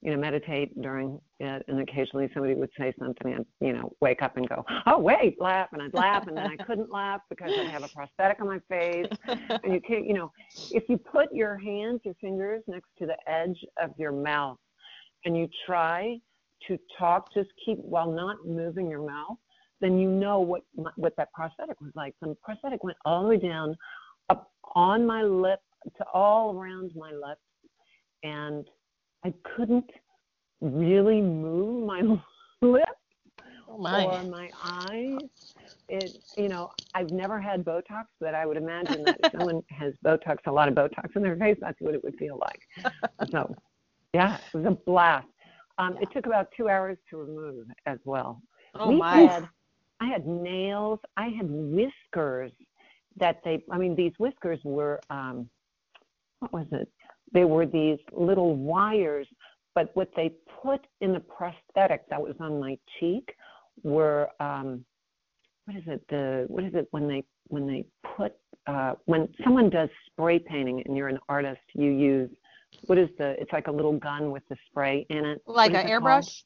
[0.02, 1.62] you know, meditate during it.
[1.68, 5.40] And occasionally somebody would say something and, you know, wake up and go, oh, wait,
[5.40, 5.68] laugh.
[5.72, 8.60] And I'd laugh and then I couldn't laugh because I have a prosthetic on my
[8.68, 9.06] face.
[9.26, 10.32] And you can't, you know,
[10.70, 14.58] if you put your hands, your fingers next to the edge of your mouth
[15.24, 16.18] and you try
[16.68, 19.36] to talk, just keep while not moving your mouth,
[19.80, 20.62] then you know what
[20.96, 22.14] what that prosthetic was like.
[22.20, 23.76] The prosthetic went all the way down,
[24.28, 25.60] up on my lip
[25.96, 27.40] to all around my lips,
[28.22, 28.66] and
[29.24, 29.90] I couldn't
[30.60, 32.02] really move my
[32.62, 32.86] lips
[33.68, 34.04] Oh my.
[34.04, 35.20] or my eyes.
[35.88, 39.92] It, you know, I've never had Botox, but I would imagine that if someone has
[40.04, 42.60] Botox, a lot of Botox in their face, that's what it would feel like.
[43.30, 43.54] so,
[44.12, 45.26] yeah, it was a blast.
[45.78, 48.42] Um, It took about two hours to remove as well.
[48.74, 49.22] Oh we my.
[49.22, 49.48] had
[50.00, 52.52] I had nails, I had whiskers
[53.16, 55.48] that they I mean these whiskers were um
[56.38, 56.88] what was it?
[57.32, 59.26] They were these little wires,
[59.74, 63.34] but what they put in the prosthetic that was on my cheek
[63.82, 64.84] were um
[65.66, 66.02] what is it?
[66.08, 67.84] The what is it when they when they
[68.16, 68.34] put
[68.66, 72.30] uh when someone does spray painting and you're an artist, you use
[72.86, 75.42] what is the it's like a little gun with the spray in it.
[75.46, 76.24] Like an it called?
[76.24, 76.42] airbrush?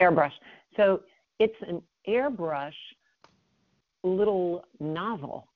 [0.00, 0.32] airbrush.
[0.76, 1.02] So
[1.38, 2.72] it's an airbrush
[4.02, 5.46] little nozzle,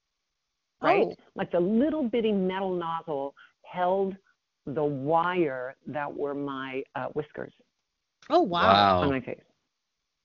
[0.83, 1.07] right?
[1.07, 1.15] Oh.
[1.35, 3.35] Like the little bitty metal nozzle
[3.75, 4.17] held
[4.67, 7.53] the wire that were my uh, whiskers
[8.31, 9.01] Oh wow.
[9.03, 9.41] on my face.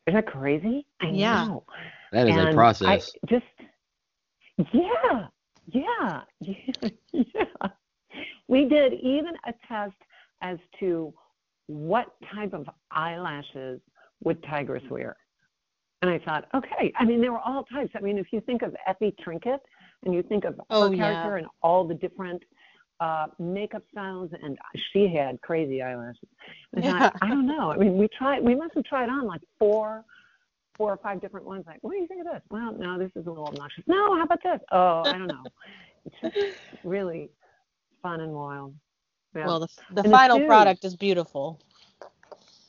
[0.07, 0.85] Isn't that crazy?
[1.01, 1.45] I Yeah.
[1.45, 1.63] know.
[2.11, 3.11] That is And a I process.
[3.29, 3.45] just,
[4.73, 5.27] yeah,
[5.71, 7.69] yeah, yeah, yeah.
[8.47, 9.95] We did even a test
[10.41, 11.13] as to
[11.67, 13.79] what type of eyelashes
[14.23, 15.15] would tigers wear.
[16.01, 17.91] And I thought, okay, I mean, there were all types.
[17.95, 19.59] I mean, if you think of Effie Trinket
[20.05, 21.37] and you think of her Oh, character yeah.
[21.39, 22.41] and all the different
[22.99, 24.57] uh, makeup styles, and
[24.91, 26.27] she had crazy eyelashes.
[26.73, 27.71] And I I don't know.
[27.71, 30.03] I mean, we tried, we must have tried on like four
[30.75, 31.65] four or five different ones.
[31.67, 32.41] Like, what do you think of this?
[32.49, 33.83] Well, no, this is a little obnoxious.
[33.85, 34.59] No, how about this?
[34.71, 35.43] Oh, I don't know.
[36.05, 37.29] it's just really
[38.01, 38.73] fun and wild.
[39.35, 39.45] Yeah.
[39.45, 40.47] Well, the the And the final shoes.
[40.47, 41.59] product is beautiful.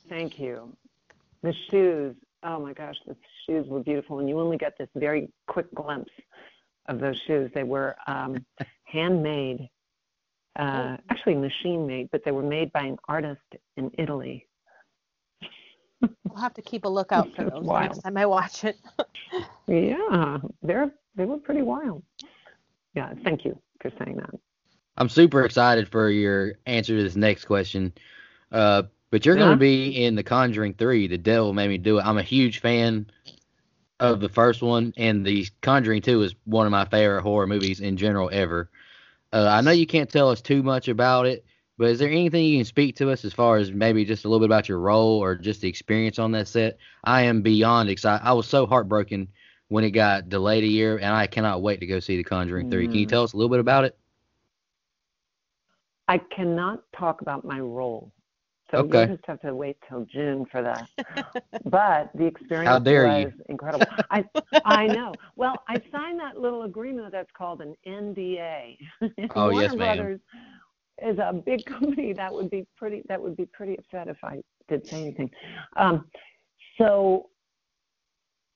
[0.09, 0.75] Thank you.
[1.41, 2.15] The shoes.
[2.43, 3.15] Oh my gosh, the
[3.45, 6.11] shoes were beautiful, and you only get this very quick glimpse
[6.87, 7.51] of those shoes.
[7.53, 8.45] They were um,
[8.83, 9.69] handmade,
[10.57, 13.41] uh, actually machine made, but they were made by an artist
[13.77, 14.47] in Italy.
[16.01, 17.83] We'll have to keep a lookout for those wild.
[17.83, 18.77] next time I watch it.
[19.67, 22.03] Yeah, they're they were pretty wild.
[22.93, 24.31] Yeah, thank you for saying that.
[24.97, 27.93] I'm super excited for your answer to this next question.
[28.51, 31.99] Uh, but you're going to be in The Conjuring 3, The Devil Made Me Do
[31.99, 32.05] It.
[32.05, 33.05] I'm a huge fan
[33.99, 37.79] of the first one, and The Conjuring 2 is one of my favorite horror movies
[37.79, 38.69] in general ever.
[39.33, 41.45] Uh, I know you can't tell us too much about it,
[41.77, 44.27] but is there anything you can speak to us as far as maybe just a
[44.27, 46.77] little bit about your role or just the experience on that set?
[47.03, 48.25] I am beyond excited.
[48.25, 49.29] I was so heartbroken
[49.69, 52.67] when it got delayed a year, and I cannot wait to go see The Conjuring
[52.67, 52.87] 3.
[52.89, 53.09] Can you Mm.
[53.09, 53.97] tell us a little bit about it?
[56.07, 58.11] I cannot talk about my role.
[58.71, 59.01] So Okay.
[59.01, 60.87] you just have to wait till June for that.
[61.65, 63.25] but the experience How dare you.
[63.25, 63.87] was incredible.
[64.09, 64.23] I
[64.65, 65.17] I know.
[65.35, 68.77] Well, I signed that little agreement that's called an NDA.
[69.35, 69.97] Oh, Warner yes, ma'am.
[69.97, 70.19] Brothers
[71.05, 74.41] is a big company that would be pretty that would be pretty upset if I
[74.69, 75.29] did say anything.
[75.75, 76.05] Um,
[76.77, 77.27] so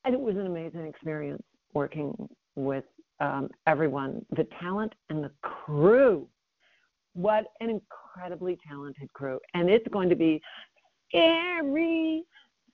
[0.05, 2.13] and it was an amazing experience working
[2.55, 2.85] with
[3.19, 6.27] um, everyone, the talent and the crew.
[7.15, 9.39] What an incredibly talented crew.
[9.53, 10.41] And it's going to be
[11.09, 12.23] scary,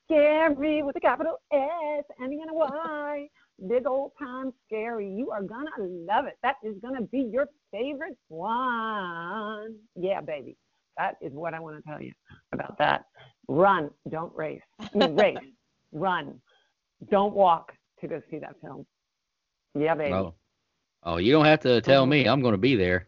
[0.06, 3.28] scary with a capital S, ending in a Y.
[3.70, 5.08] Big old time scary.
[5.08, 6.38] You are going to love it.
[6.42, 9.76] That is going to be your favorite one.
[9.96, 10.58] Yeah, baby.
[10.98, 12.12] That is what I want to tell you
[12.52, 13.06] about that.
[13.48, 14.62] Run, don't race.
[14.96, 15.38] Race,
[15.92, 16.42] run.
[17.12, 18.88] Don't walk to go see that film.
[19.78, 20.14] Yeah, baby.
[20.14, 20.34] Oh,
[21.04, 22.28] oh, you don't have to tell me.
[22.28, 23.08] I'm going to be there.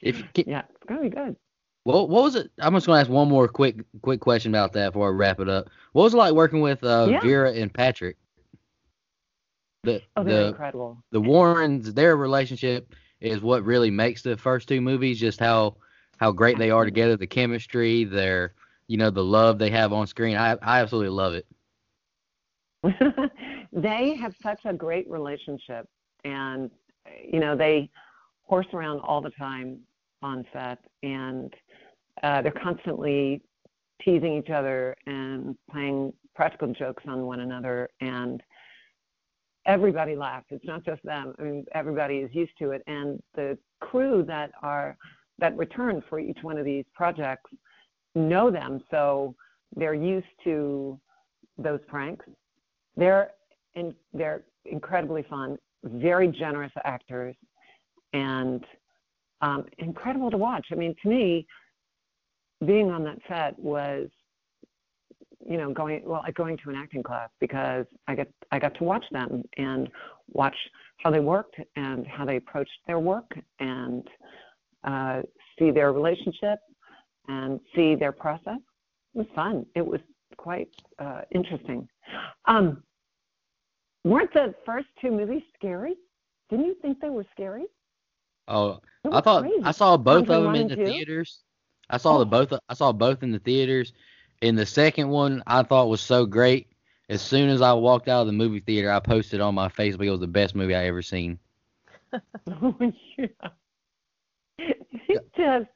[0.00, 1.36] If can, Yeah, it's going to be good.
[1.84, 2.50] Well, what was it?
[2.60, 5.40] I'm just going to ask one more quick quick question about that before I wrap
[5.40, 5.68] it up.
[5.92, 7.20] What was it like working with uh, Yeah.
[7.20, 8.16] Vera and Patrick?
[9.84, 11.02] The Oh, they're the incredible.
[11.10, 15.18] the Warrens, their relationship is what really makes the first two movies.
[15.18, 15.76] Just how
[16.18, 18.54] how great they are together, the chemistry, their
[18.86, 20.36] you know the love they have on screen.
[20.36, 21.46] I I absolutely love it.
[23.72, 25.88] they have such a great relationship
[26.24, 26.70] and
[27.24, 27.90] you know they
[28.44, 29.78] horse around all the time
[30.22, 31.52] on set and
[32.22, 33.40] uh, they're constantly
[34.04, 38.42] teasing each other and playing practical jokes on one another and
[39.66, 40.46] everybody laughs.
[40.50, 41.34] It's not just them.
[41.38, 44.96] I mean, everybody is used to it, and the crew that are
[45.38, 47.50] that return for each one of these projects
[48.14, 49.34] know them, so
[49.74, 51.00] they're used to
[51.58, 52.24] those pranks.
[52.96, 53.30] They're
[53.74, 57.34] in, they're incredibly fun, very generous actors,
[58.12, 58.64] and
[59.40, 60.66] um, incredible to watch.
[60.70, 61.46] I mean, to me,
[62.64, 64.08] being on that set was
[65.44, 68.72] you know going well like going to an acting class because i get i got
[68.76, 69.88] to watch them and
[70.32, 70.54] watch
[71.02, 74.06] how they worked and how they approached their work and
[74.84, 75.22] uh,
[75.58, 76.58] see their relationship
[77.28, 78.58] and see their process.
[79.14, 79.66] It was fun.
[79.74, 80.00] It was
[80.36, 81.88] quite uh, interesting.
[82.46, 82.82] Um,
[84.04, 85.94] weren't the first two movies scary?
[86.50, 87.66] Didn't you think they were scary
[88.48, 89.62] oh i thought crazy.
[89.64, 91.40] i saw both of them in the theaters
[91.90, 92.18] i saw oh.
[92.20, 93.92] the both i saw both in the theaters
[94.42, 96.66] and the second one I thought was so great.
[97.08, 100.06] As soon as I walked out of the movie theater, I posted on my Facebook
[100.06, 101.38] it was the best movie I ever seen.
[102.12, 103.26] oh yeah.
[104.58, 105.70] It just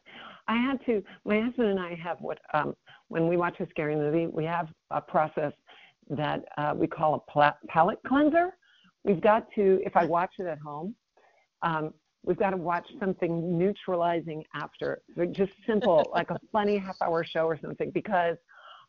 [0.48, 2.74] I had to my husband and I have what um
[3.08, 5.52] when we watch a scary movie, we have a process
[6.10, 8.50] that uh, we call a palate cleanser.
[9.04, 10.96] We've got to, if I watch it at home,
[11.62, 11.94] um,
[12.26, 15.00] we've got to watch something neutralizing after,
[15.32, 18.36] just simple, like a funny half hour show or something, because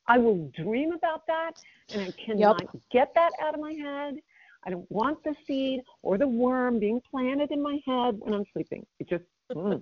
[0.07, 1.51] I will dream about that
[1.89, 2.81] and I cannot yep.
[2.91, 4.15] get that out of my head.
[4.65, 8.43] I don't want the seed or the worm being planted in my head when I'm
[8.51, 8.85] sleeping.
[8.99, 9.23] It just,
[9.53, 9.81] mm.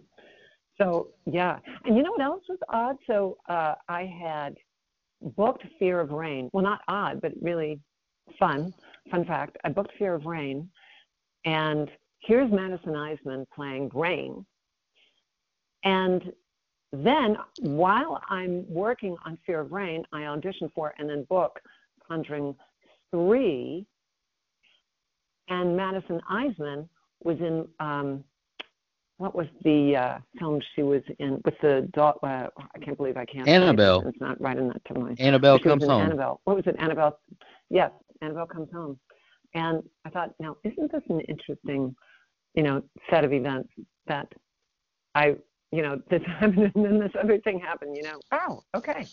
[0.79, 1.57] so yeah.
[1.85, 2.97] And you know what else was odd?
[3.07, 4.55] So uh, I had
[5.21, 6.49] booked Fear of Rain.
[6.53, 7.79] Well, not odd, but really
[8.37, 8.73] fun.
[9.09, 10.69] Fun fact I booked Fear of Rain,
[11.45, 11.89] and
[12.25, 14.45] here's Madison Iseman playing Rain.
[15.83, 16.21] And
[16.91, 21.59] then, while I'm working on Fear of Rain, I audition for and then book
[22.07, 22.55] Conjuring
[23.11, 23.85] 3.
[25.49, 26.87] And Madison Iseman
[27.23, 28.23] was in, um,
[29.17, 32.15] what was the uh, film she was in with the dog?
[32.23, 33.47] Uh, I can't believe I can't.
[33.47, 34.01] Annabelle.
[34.01, 34.09] It.
[34.09, 35.19] It's not right in that timeline.
[35.19, 36.01] Annabelle comes home.
[36.01, 36.41] Annabelle.
[36.45, 36.75] What was it?
[36.79, 37.19] Annabelle.
[37.69, 38.99] Yes, Annabelle comes home.
[39.53, 41.95] And I thought, now, isn't this an interesting,
[42.55, 43.69] you know, set of events
[44.07, 44.31] that
[45.13, 45.35] I
[45.75, 49.05] you know, this happened and then this other thing happened, you know, oh, okay.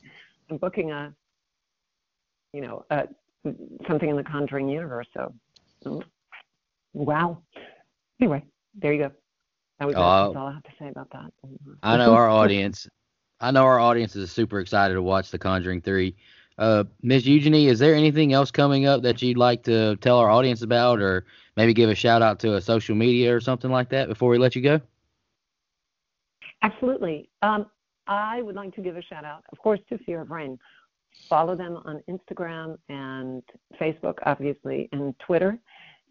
[0.51, 1.13] I'm booking a,
[2.53, 3.09] you know, a,
[3.89, 5.09] something in the Conjuring universe.
[5.15, 5.35] So,
[5.85, 6.03] mm,
[6.93, 7.39] wow.
[8.21, 9.13] Anyway, there you go.
[9.81, 11.33] That was uh, That's all I have to say about that.
[11.83, 12.89] I know our audience.
[13.41, 16.15] I know our audience is super excited to watch The Conjuring 3.
[16.59, 17.27] Uh, Ms.
[17.27, 21.01] Eugenie, is there anything else coming up that you'd like to tell our audience about,
[21.01, 21.25] or
[21.57, 24.39] maybe give a shout out to a social media or something like that before we
[24.39, 24.81] let you go?
[26.63, 27.29] Absolutely.
[27.43, 27.67] Um,
[28.07, 30.59] I would like to give a shout out, of course, to Fear of Rain.
[31.29, 33.43] Follow them on Instagram and
[33.81, 35.59] Facebook, obviously, and Twitter.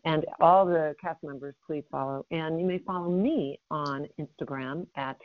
[0.03, 2.25] And all the cast members, please follow.
[2.31, 5.17] And you may follow me on Instagram at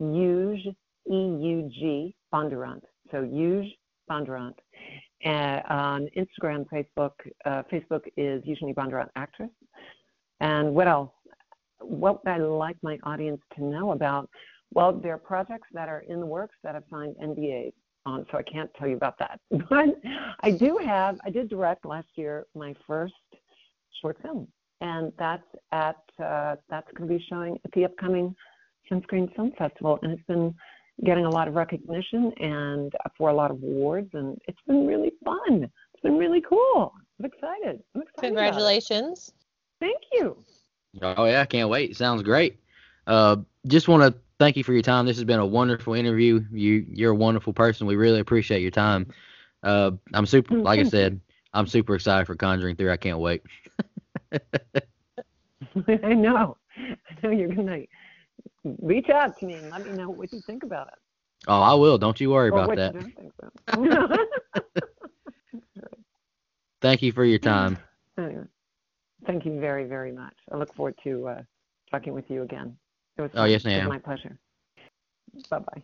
[0.00, 0.74] Euge,
[1.06, 2.82] E-U-G, Bondurant.
[3.10, 3.70] So Euge
[4.10, 4.54] Bondurant.
[5.24, 7.12] Uh, on Instagram, Facebook,
[7.44, 9.50] uh, Facebook is Eugenie Bondurant Actress.
[10.40, 11.10] And what else?
[11.80, 14.28] What I like my audience to know about
[14.72, 17.72] well, there are projects that are in the works that have signed NDAs
[18.06, 19.40] on, so I can't tell you about that.
[19.68, 20.00] But
[20.40, 23.14] I do have, I did direct last year my first
[24.00, 24.46] short film,
[24.80, 28.34] and that's at uh, that's going to be showing at the upcoming
[28.90, 30.54] Sunscreen Film Festival, and it's been
[31.04, 35.12] getting a lot of recognition and for a lot of awards, and it's been really
[35.24, 35.70] fun.
[35.94, 36.92] It's been really cool.
[37.18, 37.82] I'm excited.
[37.94, 38.28] I'm excited.
[38.28, 39.32] Congratulations.
[39.80, 40.36] Thank you.
[41.02, 41.96] Oh yeah, I can't wait.
[41.96, 42.60] Sounds great.
[43.06, 43.36] Uh,
[43.66, 45.06] just want to thank you for your time.
[45.06, 46.44] This has been a wonderful interview.
[46.50, 47.86] You you're a wonderful person.
[47.86, 49.06] We really appreciate your time.
[49.62, 51.20] Uh, I'm super like I said,
[51.52, 52.90] I'm super excited for Conjuring 3.
[52.90, 53.42] I can't wait.
[54.32, 56.56] I know.
[56.76, 57.62] I know you're gonna
[58.64, 60.98] reach out to me and let me know what you think about it.
[61.48, 61.98] Oh, I will.
[61.98, 62.94] Don't you worry or about that.
[66.80, 67.78] Thank you for your time.
[69.26, 70.34] Thank you very, very much.
[70.50, 71.42] I look forward to uh,
[71.90, 72.76] talking with you again.
[73.16, 73.88] It was, oh, yes, ma'am.
[73.88, 74.38] my pleasure.
[75.50, 75.82] Bye bye.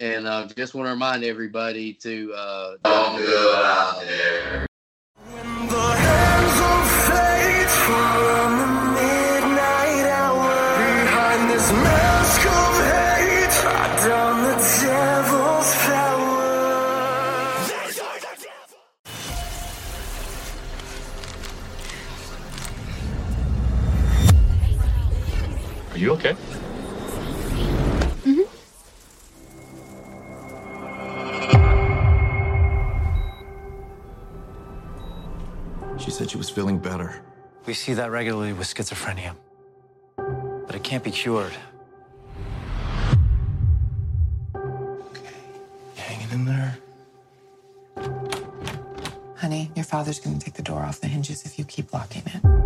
[0.00, 4.66] And uh, just want to remind everybody to uh, don't go out there.
[36.54, 37.20] Feeling better.
[37.66, 39.34] We see that regularly with schizophrenia.
[40.16, 41.52] But it can't be cured.
[45.96, 46.78] Hanging in there.
[49.36, 52.63] Honey, your father's gonna take the door off the hinges if you keep locking it.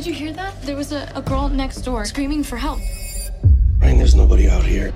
[0.00, 0.62] Did you hear that?
[0.62, 2.80] There was a, a girl next door screaming for help.
[3.80, 4.94] Rain, there's nobody out here.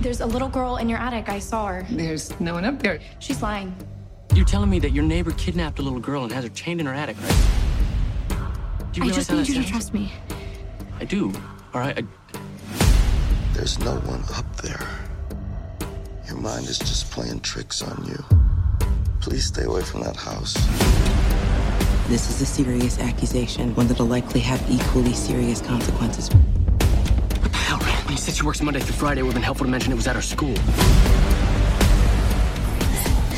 [0.00, 1.28] There's a little girl in your attic.
[1.28, 1.86] I saw her.
[1.88, 2.98] There's no one up there.
[3.20, 3.72] She's lying.
[4.34, 6.86] You're telling me that your neighbor kidnapped a little girl and has her chained in
[6.86, 8.38] her attic, right?
[8.90, 10.10] Do you I just need that you to trust me.
[10.98, 11.32] I do.
[11.72, 11.96] All right.
[11.96, 12.38] I,
[13.54, 14.84] There's no one up there.
[16.26, 18.24] Your mind is just playing tricks on you.
[19.20, 20.56] Please stay away from that house.
[22.10, 26.28] This is a serious accusation, one that'll likely have equally serious consequences.
[26.28, 28.04] what the hell, man?
[28.04, 29.92] When you said she works Monday through Friday, it would have been helpful to mention
[29.92, 30.52] it was at her school.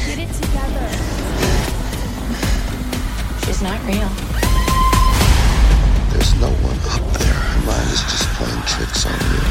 [0.07, 0.89] Get it together.
[3.45, 4.09] She's not real.
[6.09, 7.29] There's no one up there.
[7.29, 9.43] Your mind is just playing tricks on you.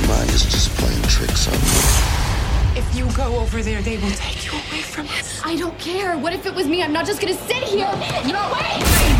[0.00, 2.19] Your mind is just playing tricks on you.
[2.90, 5.40] If you go over there, they will take you away from us.
[5.44, 6.18] I don't care.
[6.18, 6.82] What if it was me?
[6.82, 7.86] I'm not just gonna sit here.
[8.26, 9.19] No way.